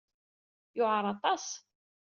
Yewɛeṛ 0.75 1.05
aṭas. 1.13 1.45